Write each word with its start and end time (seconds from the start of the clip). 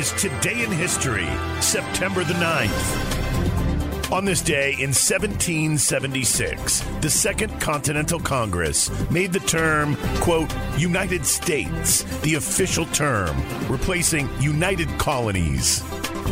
is 0.00 0.12
Today 0.12 0.64
in 0.64 0.70
History, 0.70 1.28
September 1.60 2.24
the 2.24 2.32
9th. 2.32 4.10
On 4.10 4.24
this 4.24 4.40
day 4.40 4.72
in 4.72 4.94
1776, 4.94 6.80
the 7.02 7.10
Second 7.10 7.60
Continental 7.60 8.18
Congress 8.18 8.88
made 9.10 9.30
the 9.30 9.40
term, 9.40 9.96
quote, 10.22 10.50
United 10.78 11.26
States 11.26 12.04
the 12.22 12.36
official 12.36 12.86
term, 12.86 13.36
replacing 13.68 14.30
United 14.40 14.88
Colonies. 14.98 15.82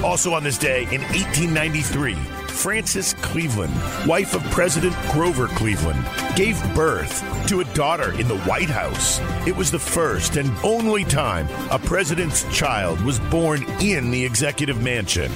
Also 0.03 0.33
on 0.33 0.45
this 0.45 0.57
day 0.57 0.85
in 0.85 1.03
1893, 1.03 2.17
Frances 2.59 3.15
Cleveland, 3.23 3.73
wife 4.05 4.35
of 4.35 4.43
President 4.51 4.93
Grover 5.13 5.47
Cleveland, 5.47 6.05
gave 6.35 6.61
birth 6.75 7.23
to 7.47 7.61
a 7.61 7.65
daughter 7.67 8.11
in 8.19 8.27
the 8.27 8.37
White 8.39 8.69
House. 8.69 9.21
It 9.47 9.57
was 9.57 9.71
the 9.71 9.79
first 9.79 10.37
and 10.37 10.51
only 10.65 11.05
time 11.05 11.47
a 11.71 11.79
president's 11.79 12.43
child 12.53 13.01
was 13.03 13.21
born 13.21 13.63
in 13.81 14.11
the 14.11 14.25
executive 14.25 14.83
mansion. 14.83 15.31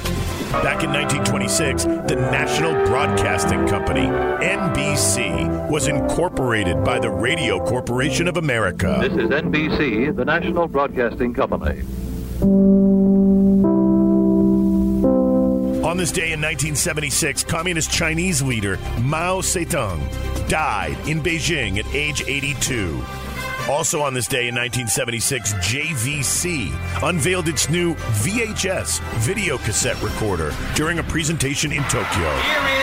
Back 0.50 0.82
in 0.82 0.90
1926, 0.90 1.84
the 1.84 2.16
National 2.16 2.72
Broadcasting 2.86 3.68
Company, 3.68 4.00
NBC, 4.44 5.70
was 5.70 5.86
incorporated 5.86 6.82
by 6.82 6.98
the 6.98 7.10
Radio 7.10 7.64
Corporation 7.64 8.26
of 8.26 8.36
America. 8.36 8.98
This 9.00 9.12
is 9.12 9.30
NBC, 9.30 10.16
the 10.16 10.24
National 10.24 10.66
Broadcasting 10.66 11.34
Company. 11.34 11.82
On 15.92 15.98
this 15.98 16.10
day 16.10 16.32
in 16.32 16.40
1976, 16.40 17.44
Communist 17.44 17.90
Chinese 17.90 18.40
leader 18.40 18.78
Mao 19.02 19.42
Zedong 19.42 20.00
died 20.48 20.96
in 21.06 21.20
Beijing 21.20 21.78
at 21.78 21.94
age 21.94 22.22
82. 22.26 23.04
Also 23.68 24.00
on 24.00 24.14
this 24.14 24.26
day 24.26 24.48
in 24.48 24.54
1976, 24.54 25.52
JVC 25.52 26.72
unveiled 27.06 27.46
its 27.46 27.68
new 27.68 27.94
VHS 27.94 29.02
video 29.18 29.58
cassette 29.58 30.02
recorder 30.02 30.54
during 30.74 30.98
a 30.98 31.02
presentation 31.02 31.72
in 31.72 31.82
Tokyo. 31.82 32.81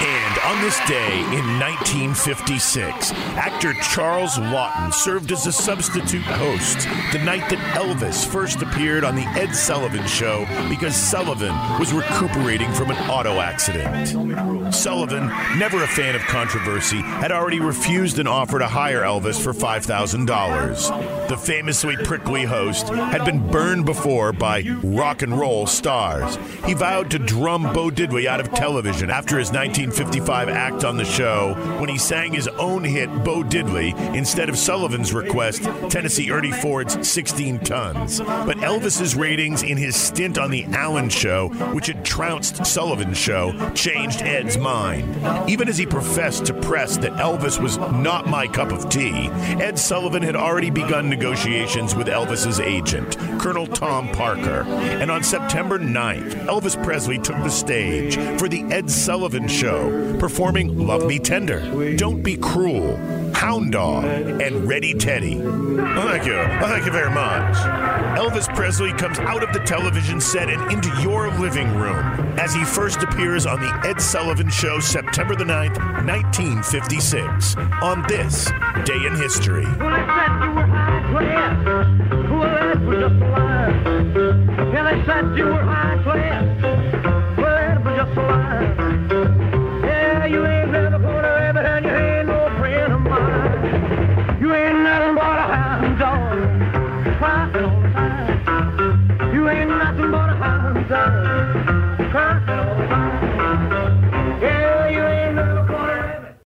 And 0.00 0.38
on 0.40 0.60
this 0.60 0.78
day 0.88 1.20
in 1.20 1.60
1956, 1.60 3.12
actor 3.36 3.74
Charles 3.74 4.34
Laughton 4.34 4.92
served 4.92 5.30
as 5.30 5.46
a 5.46 5.52
substitute 5.52 6.24
host 6.24 6.88
the 7.12 7.22
night 7.24 7.48
that 7.48 7.58
Elvis 7.76 8.26
first 8.26 8.60
appeared 8.60 9.04
on 9.04 9.14
The 9.14 9.22
Ed 9.22 9.54
Sullivan 9.54 10.06
Show 10.06 10.46
because 10.68 10.96
Sullivan 10.96 11.54
was 11.78 11.92
recuperating 11.92 12.72
from 12.72 12.90
an 12.90 12.96
auto 13.08 13.40
accident. 13.40 14.74
Sullivan, 14.74 15.28
never 15.58 15.84
a 15.84 15.88
fan 15.88 16.16
of 16.16 16.22
controversy, 16.22 17.00
had 17.00 17.30
already 17.30 17.60
refused 17.60 18.18
an 18.18 18.26
offer 18.26 18.58
to 18.58 18.66
hire 18.66 19.02
Elvis 19.02 19.40
for 19.40 19.52
$5,000. 19.52 21.28
The 21.28 21.36
famously 21.36 21.96
prickly 21.98 22.44
host 22.44 22.88
had 22.88 23.24
been 23.24 23.48
burned 23.50 23.86
before 23.86 24.32
by 24.32 24.62
rock 24.82 25.22
and 25.22 25.38
roll 25.38 25.66
stars. 25.66 26.36
He 26.66 26.74
vowed 26.74 27.12
to 27.12 27.18
drum 27.18 27.72
Bo 27.72 27.90
Diddley 27.90 28.26
out 28.26 28.40
of 28.40 28.50
television 28.52 29.08
after 29.08 29.38
his 29.38 29.52
1955 29.84 30.48
act 30.48 30.82
on 30.82 30.96
the 30.96 31.04
show 31.04 31.52
when 31.78 31.90
he 31.90 31.98
sang 31.98 32.32
his 32.32 32.48
own 32.48 32.82
hit 32.82 33.10
Bo 33.22 33.42
Diddley 33.42 33.94
instead 34.14 34.48
of 34.48 34.56
Sullivan's 34.56 35.12
request, 35.12 35.62
Tennessee 35.90 36.30
Ernie 36.30 36.52
Ford's 36.52 37.06
16 37.06 37.58
Tons. 37.58 38.20
But 38.20 38.56
Elvis's 38.58 39.14
ratings 39.14 39.62
in 39.62 39.76
his 39.76 39.94
stint 39.94 40.38
on 40.38 40.50
The 40.50 40.64
Allen 40.72 41.10
Show, 41.10 41.48
which 41.74 41.88
had 41.88 42.02
trounced 42.02 42.64
Sullivan's 42.64 43.18
show, 43.18 43.52
changed 43.74 44.22
Ed's 44.22 44.56
mind. 44.56 45.50
Even 45.50 45.68
as 45.68 45.76
he 45.76 45.84
professed 45.84 46.46
to 46.46 46.54
press 46.54 46.96
that 46.96 47.12
Elvis 47.12 47.60
was 47.60 47.76
not 47.76 48.26
my 48.26 48.46
cup 48.46 48.72
of 48.72 48.88
tea, 48.88 49.28
Ed 49.60 49.78
Sullivan 49.78 50.22
had 50.22 50.34
already 50.34 50.70
begun 50.70 51.10
negotiations 51.10 51.94
with 51.94 52.06
Elvis's 52.06 52.58
agent, 52.58 53.18
Colonel 53.38 53.66
Tom 53.66 54.08
Parker. 54.12 54.62
And 54.62 55.10
on 55.10 55.22
September 55.22 55.78
9th, 55.78 56.46
Elvis 56.46 56.82
Presley 56.82 57.18
took 57.18 57.36
the 57.36 57.50
stage 57.50 58.16
for 58.38 58.48
The 58.48 58.62
Ed 58.70 58.90
Sullivan 58.90 59.46
Show, 59.46 59.73
performing 60.18 60.86
Love 60.86 61.06
Me 61.06 61.18
Tender, 61.18 61.96
Don't 61.96 62.22
Be 62.22 62.36
Cruel, 62.36 62.96
Hound 63.34 63.72
Dog, 63.72 64.04
and 64.04 64.68
Ready 64.68 64.94
Teddy. 64.94 65.36
Well, 65.38 66.08
thank 66.08 66.26
you. 66.26 66.32
Well, 66.32 66.68
thank 66.68 66.86
you 66.86 66.92
very 66.92 67.10
much. 67.10 67.56
Elvis 68.18 68.52
Presley 68.54 68.92
comes 68.92 69.18
out 69.18 69.42
of 69.42 69.52
the 69.52 69.60
television 69.60 70.20
set 70.20 70.48
and 70.48 70.72
into 70.72 70.88
your 71.02 71.30
living 71.38 71.74
room 71.74 71.98
as 72.38 72.54
he 72.54 72.64
first 72.64 73.02
appears 73.02 73.46
on 73.46 73.60
The 73.60 73.86
Ed 73.86 74.00
Sullivan 74.00 74.48
Show 74.48 74.80
September 74.80 75.34
the 75.34 75.44
9th, 75.44 75.78
1956, 76.04 77.56
on 77.82 78.04
this 78.08 78.50
day 78.84 79.06
in 79.06 79.14
history. 79.16 79.66
Well, 79.78 79.94
love. 101.12 101.43